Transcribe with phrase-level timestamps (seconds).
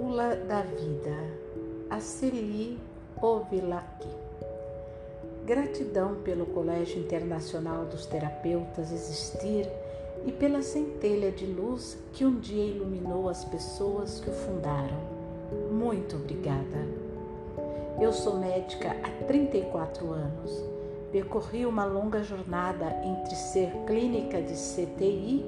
[0.00, 1.14] Bula da Vida,
[1.90, 2.78] Aceli
[3.20, 4.08] Ovilaki.
[5.44, 9.68] Gratidão pelo Colégio Internacional dos Terapeutas existir
[10.24, 14.96] e pela centelha de luz que um dia iluminou as pessoas que o fundaram.
[15.70, 16.78] Muito obrigada.
[18.00, 20.64] Eu sou médica há 34 anos.
[21.12, 25.44] Percorri uma longa jornada entre ser clínica de CTI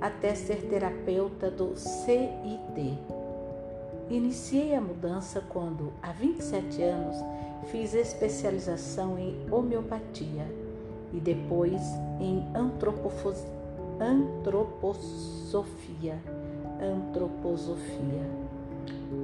[0.00, 3.21] até ser terapeuta do CIT.
[4.10, 7.16] Iniciei a mudança quando, há 27 anos,
[7.70, 10.46] fiz especialização em homeopatia
[11.12, 11.80] e depois
[12.20, 13.50] em antroposofia.
[16.80, 18.30] Antroposofia.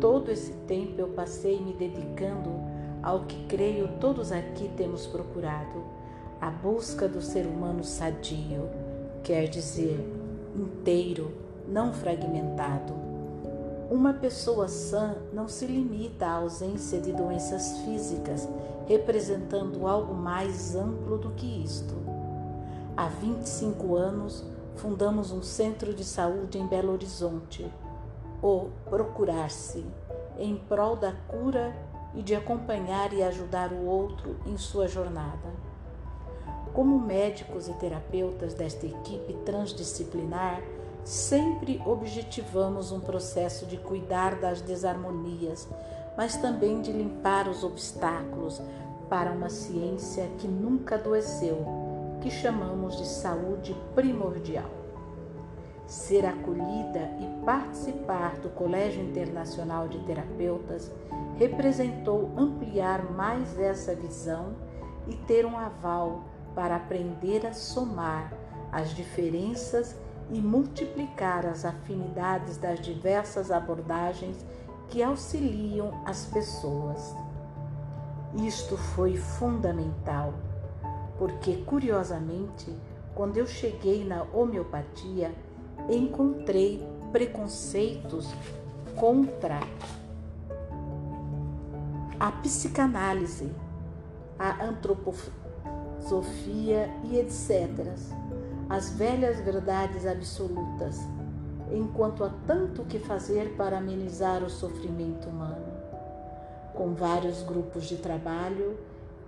[0.01, 2.51] Todo esse tempo eu passei me dedicando
[3.03, 5.83] ao que creio todos aqui temos procurado,
[6.41, 8.69] a busca do ser humano sadio,
[9.23, 9.99] quer dizer,
[10.55, 11.33] inteiro,
[11.67, 13.08] não fragmentado.
[13.91, 18.47] Uma pessoa sã não se limita à ausência de doenças físicas,
[18.87, 21.95] representando algo mais amplo do que isto.
[22.95, 24.45] Há 25 anos,
[24.77, 27.67] fundamos um centro de saúde em Belo Horizonte,
[28.43, 29.87] o Procurar-se,
[30.39, 31.75] em prol da cura
[32.15, 35.49] e de acompanhar e ajudar o outro em sua jornada.
[36.75, 40.63] Como médicos e terapeutas desta equipe transdisciplinar,
[41.09, 45.67] sempre objetivamos um processo de cuidar das desarmonias,
[46.19, 48.61] mas também de limpar os obstáculos
[49.09, 51.65] para uma ciência que nunca adoeceu,
[52.21, 54.69] que chamamos de saúde primordial.
[55.87, 60.93] Ser acolhida e participar do Colégio Internacional de Terapeutas
[61.39, 64.55] representou ampliar mais essa visão
[65.07, 68.31] e ter um aval para aprender a somar
[68.71, 69.97] as diferenças
[70.31, 74.45] e multiplicar as afinidades das diversas abordagens
[74.89, 77.15] que auxiliam as pessoas.
[78.35, 80.35] Isto foi fundamental,
[81.19, 82.75] porque, curiosamente,
[83.15, 85.35] quando eu cheguei na homeopatia,
[85.89, 88.29] encontrei preconceitos
[88.95, 89.61] contra
[92.21, 93.53] a psicanálise,
[94.39, 95.39] a antropologia
[96.09, 97.95] Sofia e etc.
[98.71, 100.99] As velhas verdades absolutas,
[101.73, 105.73] enquanto há tanto que fazer para amenizar o sofrimento humano.
[106.75, 108.79] Com vários grupos de trabalho,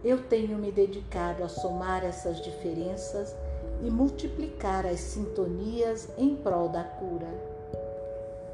[0.04, 3.34] eu tenho me dedicado a somar essas diferenças
[3.82, 7.28] e multiplicar as sintonias em prol da cura.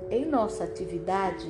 [0.09, 1.49] Em nossa atividade,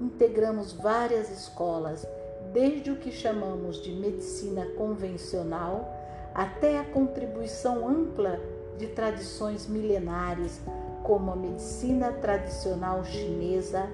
[0.00, 2.06] integramos várias escolas,
[2.52, 5.92] desde o que chamamos de medicina convencional
[6.32, 8.38] até a contribuição ampla
[8.78, 10.60] de tradições milenares,
[11.02, 13.88] como a medicina tradicional chinesa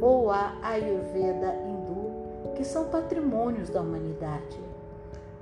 [0.00, 4.58] ou a Ayurveda hindu, que são patrimônios da humanidade.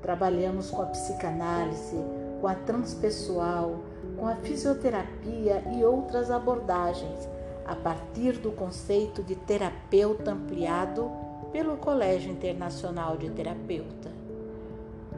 [0.03, 1.97] Trabalhamos com a psicanálise,
[2.41, 3.81] com a transpessoal,
[4.17, 7.29] com a fisioterapia e outras abordagens,
[7.67, 11.11] a partir do conceito de terapeuta ampliado
[11.53, 14.11] pelo Colégio Internacional de Terapeuta.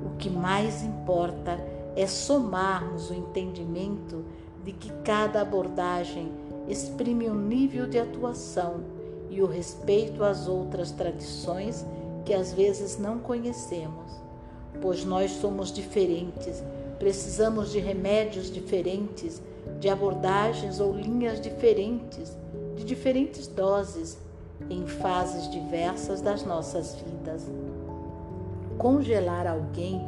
[0.04, 4.24] O que mais importa é somarmos o entendimento
[4.64, 6.30] de que cada abordagem
[6.68, 8.80] exprime um nível de atuação
[9.28, 11.84] e o respeito às outras tradições
[12.24, 14.10] que às vezes não conhecemos.
[14.80, 16.62] Pois nós somos diferentes,
[16.98, 19.42] precisamos de remédios diferentes,
[19.80, 22.36] de abordagens ou linhas diferentes,
[22.76, 24.18] de diferentes doses,
[24.68, 27.46] em fases diversas das nossas vidas
[28.80, 30.00] congelar alguém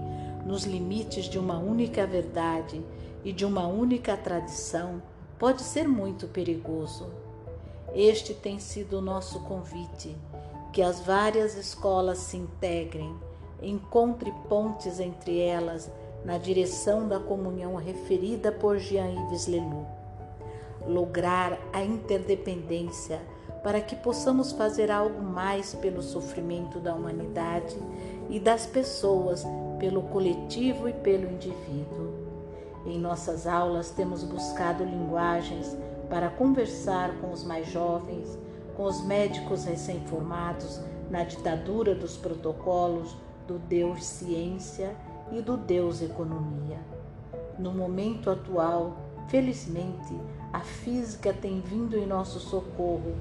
[0.44, 2.82] nos limites de uma única verdade
[3.24, 5.02] e de uma única tradição
[5.38, 7.10] pode ser muito perigoso.
[7.94, 10.16] Este tem sido o nosso convite:
[10.72, 13.14] que as várias escolas se integrem,
[13.60, 15.90] encontre pontes entre elas
[16.24, 19.86] na direção da comunhão referida por Jean-Yves Leloup.
[20.86, 23.20] Lograr a interdependência
[23.62, 27.76] para que possamos fazer algo mais pelo sofrimento da humanidade
[28.28, 29.44] e das pessoas,
[29.78, 32.12] pelo coletivo e pelo indivíduo.
[32.84, 35.76] Em nossas aulas temos buscado linguagens
[36.10, 38.38] para conversar com os mais jovens,
[38.76, 43.16] com os médicos recém-formados na ditadura dos protocolos
[43.46, 44.96] do Deus ciência
[45.30, 46.78] e do Deus economia.
[47.58, 48.96] No momento atual,
[49.28, 50.18] felizmente,
[50.52, 53.14] a física tem vindo em nosso socorro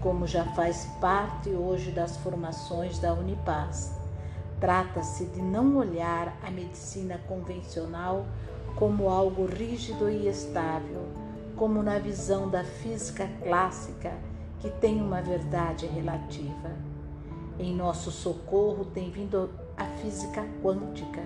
[0.00, 3.92] como já faz parte hoje das formações da Unipaz.
[4.60, 8.26] Trata-se de não olhar a medicina convencional
[8.76, 11.06] como algo rígido e estável,
[11.56, 14.12] como na visão da física clássica,
[14.60, 16.70] que tem uma verdade relativa.
[17.58, 21.22] Em nosso socorro tem vindo a física quântica.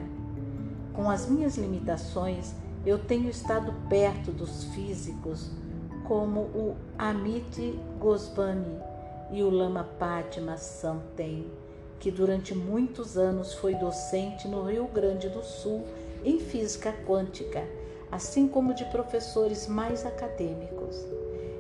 [0.92, 2.54] Com as minhas limitações,
[2.84, 5.50] eu tenho estado perto dos físicos
[6.04, 8.78] como o Amit Goswami
[9.30, 11.46] e o Lama Padma Samten,
[11.98, 15.84] que durante muitos anos foi docente no Rio Grande do Sul
[16.24, 17.64] em física quântica,
[18.10, 20.96] assim como de professores mais acadêmicos.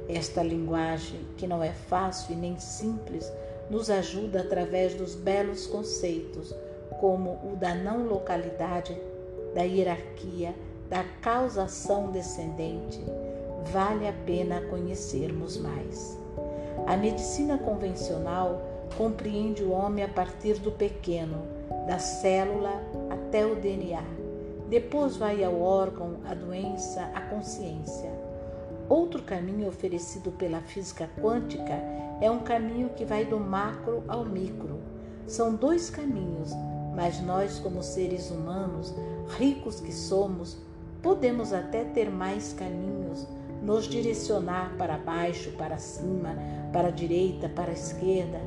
[0.08, 3.32] Esta linguagem, que não é fácil e nem simples,
[3.70, 6.54] nos ajuda através dos belos conceitos,
[7.00, 9.00] como o da não localidade,
[9.54, 10.54] da hierarquia,
[10.88, 13.00] da causação descendente.
[13.70, 16.18] Vale a pena conhecermos mais.
[16.86, 18.60] A medicina convencional
[18.96, 21.42] compreende o homem a partir do pequeno,
[21.86, 24.02] da célula até o DNA.
[24.68, 28.10] Depois vai ao órgão, a doença, a consciência.
[28.88, 31.74] Outro caminho oferecido pela física quântica
[32.20, 34.78] é um caminho que vai do macro ao micro.
[35.26, 36.50] São dois caminhos,
[36.94, 38.94] mas nós, como seres humanos,
[39.38, 40.58] ricos que somos,
[41.02, 43.26] podemos até ter mais caminhos,
[43.62, 46.36] nos direcionar para baixo, para cima,
[46.72, 48.40] para a direita, para a esquerda.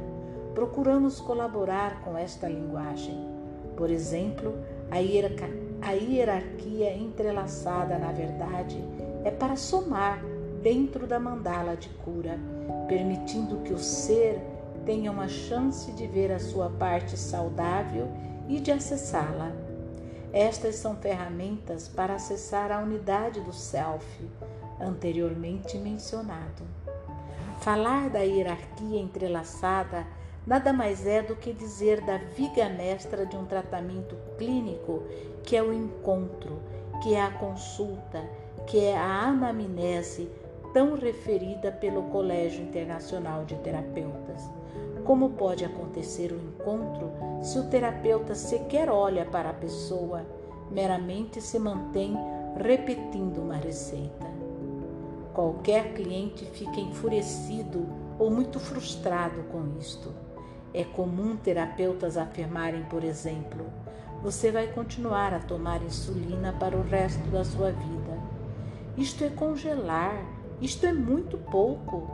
[0.53, 3.17] Procuramos colaborar com esta linguagem.
[3.77, 4.53] Por exemplo,
[4.91, 5.00] a
[5.91, 8.83] hierarquia entrelaçada, na verdade,
[9.23, 10.21] é para somar
[10.62, 12.38] dentro da mandala de cura,
[12.88, 14.39] permitindo que o ser
[14.85, 18.07] tenha uma chance de ver a sua parte saudável
[18.47, 19.51] e de acessá-la.
[20.31, 24.06] Estas são ferramentas para acessar a unidade do Self,
[24.80, 26.63] anteriormente mencionado.
[27.60, 30.06] Falar da hierarquia entrelaçada
[30.45, 35.04] nada mais é do que dizer da viga mestra de um tratamento clínico,
[35.44, 36.60] que é o encontro,
[37.01, 38.24] que é a consulta,
[38.68, 40.30] que é a anamnese
[40.74, 44.50] tão referida pelo Colégio Internacional de Terapeutas.
[45.06, 47.12] Como pode acontecer o encontro
[47.42, 50.25] se o terapeuta sequer olha para a pessoa,
[50.72, 52.18] meramente se mantém
[52.57, 54.25] repetindo uma receita?
[55.35, 57.85] Qualquer cliente fica enfurecido
[58.17, 60.13] ou muito frustrado com isto.
[60.73, 63.65] É comum terapeutas afirmarem, por exemplo,
[64.23, 68.17] você vai continuar a tomar insulina para o resto da sua vida.
[68.95, 70.25] Isto é congelar,
[70.61, 72.09] isto é muito pouco.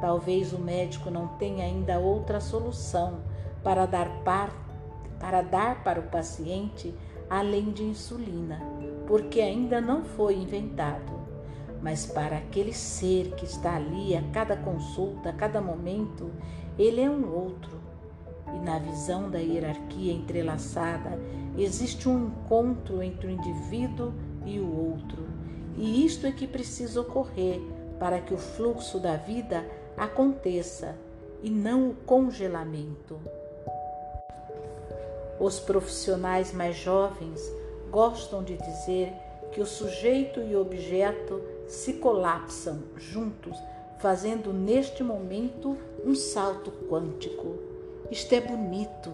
[0.00, 3.24] Talvez o médico não tenha ainda outra solução
[3.64, 4.52] para dar, par,
[5.18, 6.94] para, dar para o paciente
[7.28, 8.62] além de insulina,
[9.08, 11.21] porque ainda não foi inventado.
[11.82, 16.30] Mas para aquele ser que está ali a cada consulta, a cada momento,
[16.78, 17.82] ele é um outro
[18.54, 21.18] e na visão da hierarquia entrelaçada
[21.56, 24.12] existe um encontro entre o indivíduo
[24.44, 25.26] e o outro.
[25.76, 27.60] E isto é que precisa ocorrer
[27.98, 29.64] para que o fluxo da vida
[29.96, 30.96] aconteça
[31.42, 33.18] e não o congelamento.
[35.40, 37.40] Os profissionais mais jovens
[37.90, 39.12] gostam de dizer
[39.50, 43.56] que o sujeito e o objeto se colapsam juntos,
[43.98, 47.56] fazendo neste momento um salto quântico.
[48.10, 49.10] Isto é bonito,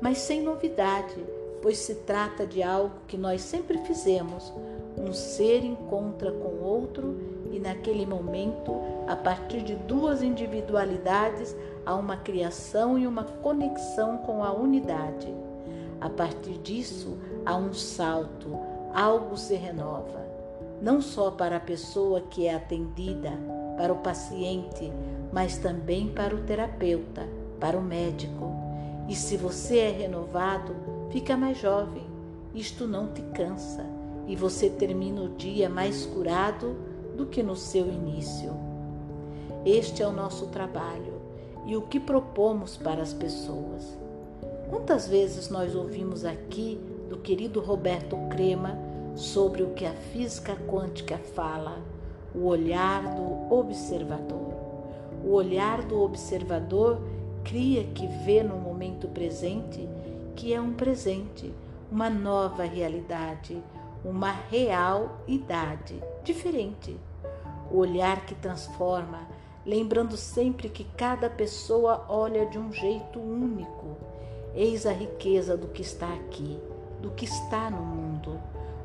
[0.00, 1.16] mas sem novidade,
[1.60, 4.52] pois se trata de algo que nós sempre fizemos.
[4.96, 7.16] Um ser encontra com outro
[7.52, 14.42] e, naquele momento, a partir de duas individualidades, há uma criação e uma conexão com
[14.44, 15.32] a unidade.
[16.00, 18.58] A partir disso, há um salto,
[18.94, 20.26] algo se renova,
[20.80, 23.32] não só para a pessoa que é atendida,
[23.76, 24.92] para o paciente,
[25.32, 28.52] mas também para o terapeuta para o médico.
[29.08, 30.74] E se você é renovado,
[31.10, 32.06] fica mais jovem.
[32.54, 33.84] Isto não te cansa
[34.26, 36.76] e você termina o dia mais curado
[37.16, 38.52] do que no seu início.
[39.64, 41.14] Este é o nosso trabalho
[41.66, 43.96] e o que propomos para as pessoas.
[44.70, 48.78] Quantas vezes nós ouvimos aqui do querido Roberto Crema
[49.18, 51.82] sobre o que a física quântica fala,
[52.32, 54.54] o olhar do observador.
[55.24, 57.00] O olhar do observador
[57.42, 59.88] cria que vê no momento presente
[60.36, 61.52] que é um presente,
[61.90, 63.60] uma nova realidade,
[64.04, 66.96] uma real idade diferente.
[67.72, 69.26] O olhar que transforma,
[69.66, 73.96] lembrando sempre que cada pessoa olha de um jeito único.
[74.54, 76.56] Eis a riqueza do que está aqui,
[77.02, 78.38] do que está no mundo.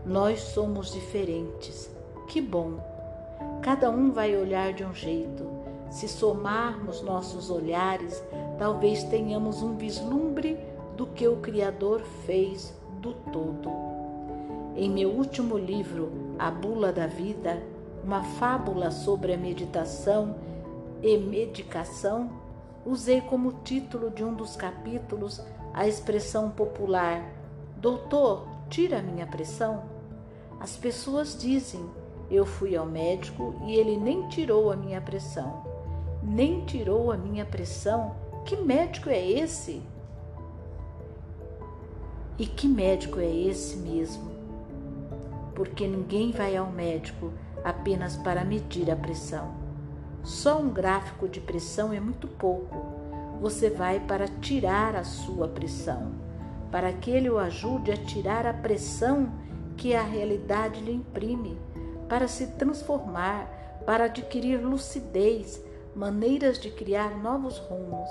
[0.05, 1.89] Nós somos diferentes.
[2.27, 2.79] Que bom!
[3.62, 8.24] Cada um vai olhar de um jeito se somarmos nossos olhares,
[8.57, 10.57] talvez tenhamos um vislumbre
[10.98, 13.69] do que o Criador fez do todo.
[14.75, 17.62] Em meu último livro, A Bula da Vida,
[18.03, 20.36] uma fábula sobre a meditação,
[21.03, 22.31] e medicação,
[22.83, 25.39] usei como título de um dos capítulos
[25.75, 27.24] a expressão popular:
[27.77, 29.92] Doutor, tira minha pressão.
[30.63, 31.86] As pessoas dizem:
[32.32, 35.62] Eu fui ao médico e ele nem tirou a minha pressão.
[36.24, 38.15] Nem tirou a minha pressão?
[38.46, 39.84] Que médico é esse?
[42.39, 44.32] E que médico é esse mesmo?
[45.53, 49.53] Porque ninguém vai ao médico apenas para medir a pressão.
[50.24, 52.86] Só um gráfico de pressão é muito pouco.
[53.41, 56.13] Você vai para tirar a sua pressão,
[56.72, 59.29] para que ele o ajude a tirar a pressão
[59.77, 61.57] que a realidade lhe imprime,
[62.07, 65.61] para se transformar, para adquirir lucidez,
[65.95, 68.09] maneiras de criar novos rumos.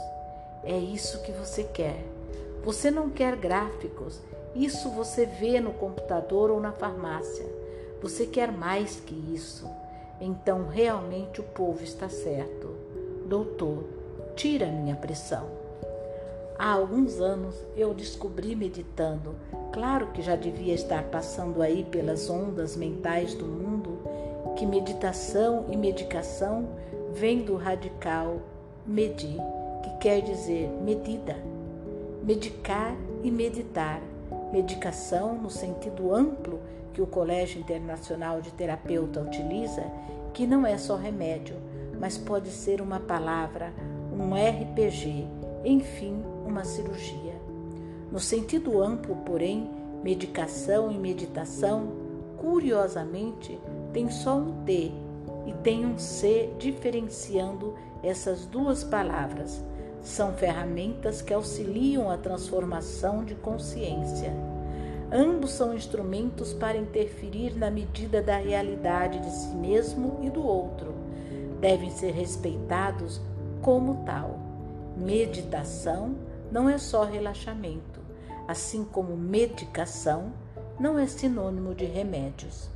[0.64, 2.04] É isso que você quer.
[2.64, 4.20] Você não quer gráficos,
[4.54, 7.44] isso você vê no computador ou na farmácia.
[8.02, 9.68] Você quer mais que isso.
[10.20, 12.68] Então realmente o povo está certo.
[13.26, 13.84] Doutor,
[14.36, 15.46] tira minha pressão.
[16.58, 19.34] Há alguns anos eu descobri meditando,
[19.72, 23.98] claro que já devia estar passando aí pelas ondas mentais do mundo,
[24.56, 26.68] que meditação e medicação
[27.12, 28.40] vêm do radical
[28.86, 29.38] medir,
[29.82, 31.36] que quer dizer medida
[32.22, 34.00] medicar e meditar.
[34.52, 36.60] Medicação, no sentido amplo
[36.92, 39.84] que o Colégio Internacional de Terapeuta utiliza,
[40.32, 41.56] que não é só remédio,
[41.98, 43.72] mas pode ser uma palavra,
[44.12, 45.26] um RPG,
[45.64, 47.31] enfim, uma cirurgia.
[48.12, 49.68] No sentido amplo, porém,
[50.04, 51.88] medicação e meditação,
[52.36, 53.58] curiosamente,
[53.92, 54.92] tem só um T
[55.46, 59.64] e tem um C diferenciando essas duas palavras
[60.02, 64.32] são ferramentas que auxiliam a transformação de consciência.
[65.12, 70.92] Ambos são instrumentos para interferir na medida da realidade de si mesmo e do outro.
[71.60, 73.20] Devem ser respeitados
[73.60, 74.38] como tal.
[74.96, 76.16] Meditação
[76.50, 78.00] não é só relaxamento,
[78.46, 80.32] assim como medicação
[80.78, 82.68] não é sinônimo de remédios.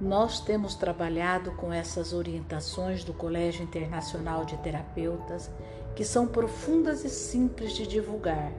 [0.00, 5.48] Nós temos trabalhado com essas orientações do Colégio Internacional de Terapeutas,
[5.94, 8.50] que são profundas e simples de divulgar.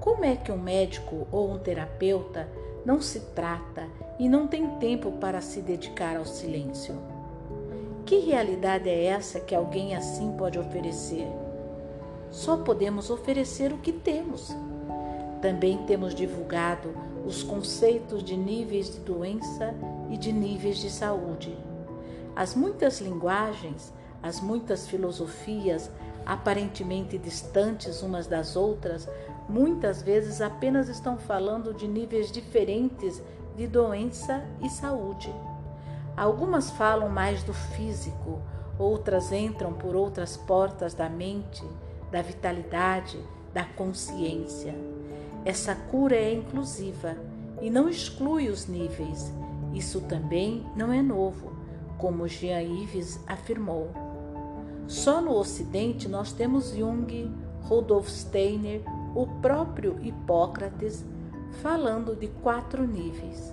[0.00, 2.48] Como é que um médico ou um terapeuta
[2.84, 3.86] não se trata
[4.18, 6.96] e não tem tempo para se dedicar ao silêncio?
[8.04, 11.28] Que realidade é essa que alguém assim pode oferecer?
[12.30, 14.52] Só podemos oferecer o que temos.
[15.42, 16.94] Também temos divulgado
[17.26, 19.74] os conceitos de níveis de doença
[20.08, 21.58] e de níveis de saúde.
[22.34, 25.90] As muitas linguagens, as muitas filosofias,
[26.24, 29.08] aparentemente distantes umas das outras,
[29.48, 33.20] muitas vezes apenas estão falando de níveis diferentes
[33.56, 35.34] de doença e saúde.
[36.16, 38.40] Algumas falam mais do físico,
[38.78, 41.64] outras entram por outras portas da mente,
[42.12, 43.18] da vitalidade,
[43.52, 44.91] da consciência.
[45.44, 47.16] Essa cura é inclusiva
[47.60, 49.32] e não exclui os níveis.
[49.74, 51.52] Isso também não é novo,
[51.98, 53.90] como Jean Yves afirmou.
[54.86, 57.30] Só no Ocidente nós temos Jung,
[57.62, 58.82] Rudolf Steiner,
[59.14, 61.04] o próprio Hipócrates
[61.60, 63.52] falando de quatro níveis.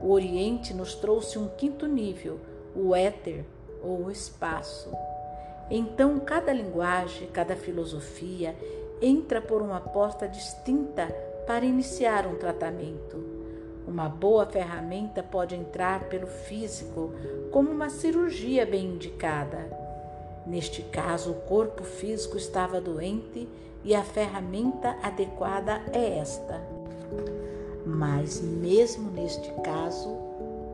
[0.00, 2.40] O Oriente nos trouxe um quinto nível,
[2.74, 3.44] o éter
[3.82, 4.90] ou o espaço.
[5.70, 8.56] Então, cada linguagem, cada filosofia
[9.00, 11.06] entra por uma porta distinta
[11.46, 13.40] para iniciar um tratamento.
[13.86, 17.12] Uma boa ferramenta pode entrar pelo físico,
[17.50, 19.58] como uma cirurgia bem indicada.
[20.46, 23.48] Neste caso, o corpo físico estava doente
[23.82, 26.60] e a ferramenta adequada é esta.
[27.84, 30.08] Mas, mesmo neste caso,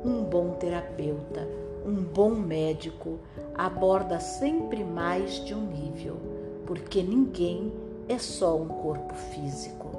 [0.05, 1.49] um bom terapeuta,
[1.87, 3.19] um bom médico
[3.55, 6.17] aborda sempre mais de um nível,
[6.67, 7.73] porque ninguém
[8.09, 9.91] é só um corpo físico.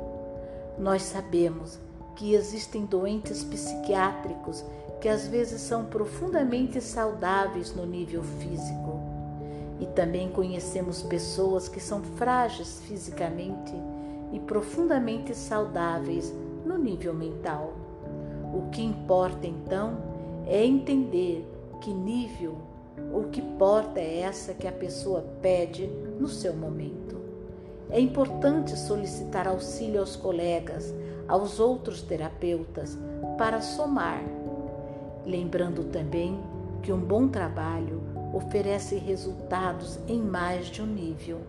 [0.78, 1.80] Nós sabemos
[2.16, 4.64] que existem doentes psiquiátricos
[5.00, 9.00] que às vezes são profundamente saudáveis no nível físico.
[9.80, 13.74] E também conhecemos pessoas que são frágeis fisicamente
[14.34, 16.34] e profundamente saudáveis
[16.66, 17.74] no nível mental.
[18.54, 19.98] O que importa então
[20.48, 21.48] é entender
[21.82, 22.56] que nível
[23.14, 25.88] ou que porta é essa que a pessoa pede
[26.20, 27.17] no seu momento.
[27.90, 30.94] É importante solicitar auxílio aos colegas,
[31.28, 32.98] aos outros terapeutas,
[33.38, 34.24] para somar,
[35.26, 36.40] lembrando também
[36.82, 38.02] que um bom trabalho
[38.34, 41.40] oferece resultados em mais de um nível.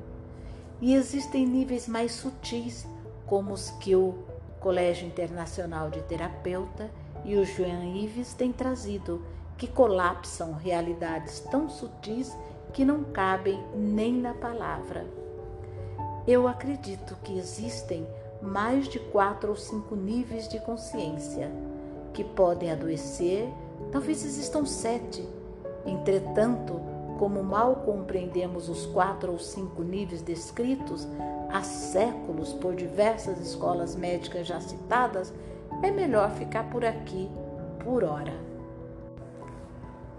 [0.80, 2.86] E existem níveis mais sutis,
[3.26, 4.14] como os que o
[4.60, 6.90] Colégio Internacional de Terapeuta
[7.24, 9.22] e o Joan Ives têm trazido,
[9.56, 12.36] que colapsam realidades tão sutis
[12.72, 15.04] que não cabem nem na palavra.
[16.28, 18.06] Eu acredito que existem
[18.42, 21.50] mais de quatro ou cinco níveis de consciência
[22.12, 23.48] que podem adoecer,
[23.90, 25.26] talvez existam sete.
[25.86, 26.82] Entretanto,
[27.18, 31.08] como mal compreendemos os quatro ou cinco níveis descritos
[31.50, 35.32] há séculos por diversas escolas médicas já citadas,
[35.82, 37.26] é melhor ficar por aqui
[37.82, 38.34] por hora.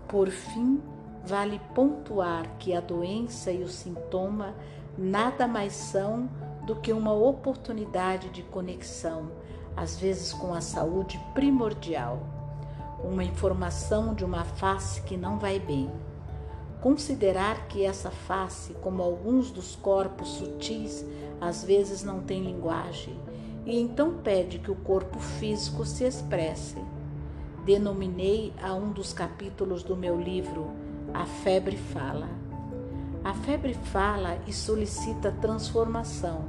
[0.08, 0.82] Por fim,
[1.24, 4.56] vale pontuar que a doença e o sintoma
[5.00, 6.30] nada mais são
[6.66, 9.32] do que uma oportunidade de conexão,
[9.76, 12.20] às vezes com a saúde primordial,
[13.02, 15.90] uma informação de uma face que não vai bem.
[16.82, 21.06] Considerar que essa face, como alguns dos corpos sutis,
[21.40, 23.18] às vezes não tem linguagem,
[23.66, 26.78] e então pede que o corpo físico se expresse.
[27.64, 30.72] Denominei a um dos capítulos do meu livro
[31.14, 32.49] A Febre Fala.
[33.22, 36.46] A febre fala e solicita transformação.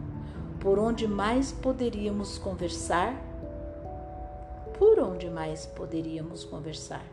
[0.60, 3.12] Por onde mais poderíamos conversar?
[4.78, 7.04] Por onde mais poderíamos conversar?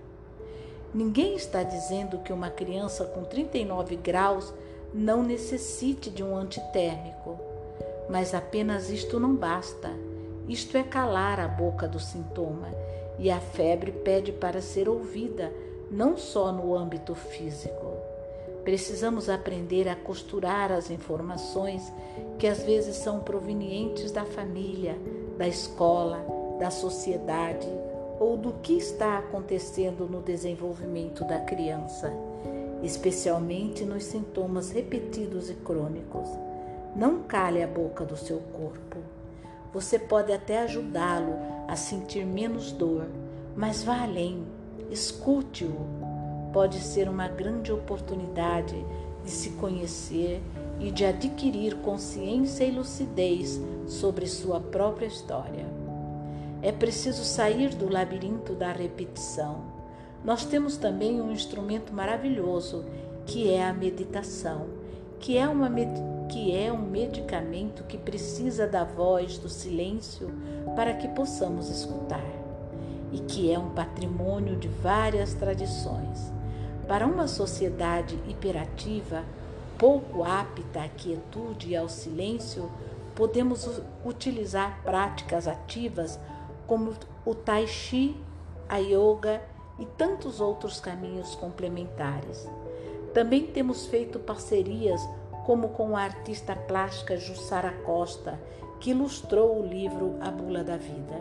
[0.94, 4.54] Ninguém está dizendo que uma criança com 39 graus
[4.94, 7.40] não necessite de um antitérmico,
[8.10, 9.92] mas apenas isto não basta.
[10.48, 12.70] Isto é calar a boca do sintoma,
[13.18, 15.52] e a febre pede para ser ouvida,
[15.90, 17.97] não só no âmbito físico.
[18.68, 21.90] Precisamos aprender a costurar as informações
[22.38, 25.00] que às vezes são provenientes da família,
[25.38, 26.20] da escola,
[26.60, 27.66] da sociedade
[28.20, 32.12] ou do que está acontecendo no desenvolvimento da criança,
[32.84, 36.28] especialmente nos sintomas repetidos e crônicos.
[36.94, 38.98] Não cale a boca do seu corpo.
[39.74, 41.36] Você pode até ajudá-lo
[41.70, 43.08] a sentir menos dor,
[43.56, 44.46] mas vá além,
[44.92, 46.07] escute-o
[46.58, 48.84] pode ser uma grande oportunidade
[49.24, 50.42] de se conhecer
[50.80, 55.68] e de adquirir consciência e lucidez sobre sua própria história.
[56.64, 59.66] É preciso sair do labirinto da repetição.
[60.26, 62.84] Nós temos também um instrumento maravilhoso,
[63.28, 64.66] que é a meditação,
[65.20, 65.70] que é, uma,
[66.28, 70.32] que é um medicamento que precisa da voz, do silêncio,
[70.76, 72.26] para que possamos escutar,
[73.12, 76.36] e que é um patrimônio de várias tradições.
[76.88, 79.24] Para uma sociedade hiperativa,
[79.78, 82.72] pouco apta à quietude e ao silêncio,
[83.14, 86.20] podemos utilizar práticas ativas
[86.66, 86.94] como
[87.26, 88.16] o tai chi,
[88.70, 89.42] a yoga
[89.80, 92.48] e tantos outros caminhos complementares.
[93.14, 95.02] Também temos feito parcerias
[95.46, 98.40] como com a artista plástica Jussara Costa,
[98.80, 101.20] que ilustrou o livro A Bula da Vida,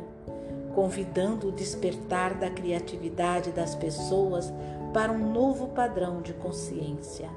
[0.75, 4.53] convidando o despertar da criatividade das pessoas
[4.97, 7.29] para um novo padrão de consciência.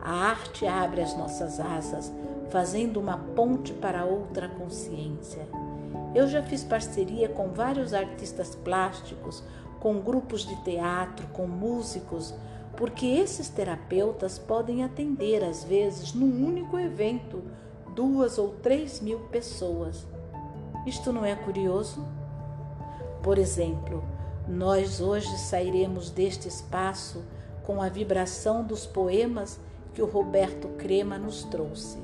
[0.00, 2.12] A arte abre as nossas asas,
[2.50, 5.46] fazendo uma ponte para outra consciência.
[6.16, 9.44] Eu já fiz parceria com vários artistas plásticos,
[9.78, 12.34] com grupos de teatro, com músicos,
[12.76, 17.40] porque esses terapeutas podem atender, às vezes, num único evento,
[17.94, 20.04] duas ou três mil pessoas.
[20.84, 22.04] Isto não é curioso?
[23.22, 24.02] Por exemplo,
[24.48, 27.24] nós hoje sairemos deste espaço
[27.64, 29.58] com a vibração dos poemas
[29.92, 31.98] que o Roberto Crema nos trouxe.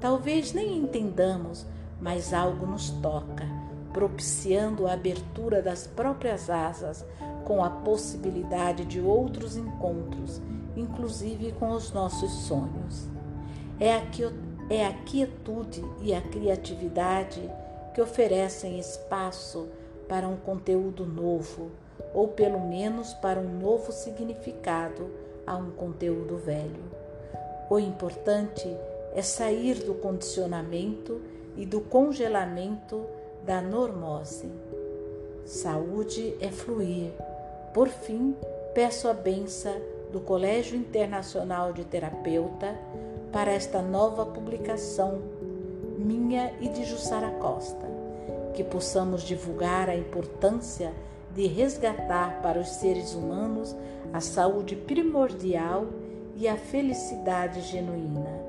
[0.00, 1.66] Talvez nem entendamos,
[2.00, 3.46] mas algo nos toca,
[3.92, 7.04] propiciando a abertura das próprias asas,
[7.44, 10.40] com a possibilidade de outros encontros,
[10.74, 13.06] inclusive com os nossos sonhos.
[13.78, 14.02] É a,
[14.70, 17.50] é a quietude e a criatividade
[17.92, 19.68] que oferecem espaço
[20.10, 21.70] para um conteúdo novo,
[22.12, 25.08] ou pelo menos para um novo significado
[25.46, 26.82] a um conteúdo velho.
[27.70, 28.76] O importante
[29.14, 31.20] é sair do condicionamento
[31.56, 33.06] e do congelamento
[33.46, 34.50] da normose.
[35.44, 37.12] Saúde é fluir.
[37.72, 38.34] Por fim,
[38.74, 42.76] peço a benção do Colégio Internacional de Terapeuta
[43.30, 45.22] para esta nova publicação
[45.96, 47.89] minha e de Jussara Costa
[48.54, 50.92] que possamos divulgar a importância
[51.34, 53.76] de resgatar para os seres humanos
[54.12, 55.86] a saúde primordial
[56.36, 58.40] e a felicidade genuína.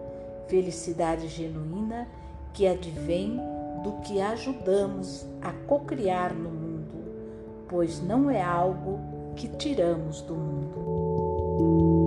[0.47, 2.07] Felicidade genuína
[2.53, 3.39] que advém
[3.83, 7.03] do que ajudamos a cocriar no mundo,
[7.67, 8.99] pois não é algo
[9.35, 12.00] que tiramos do mundo.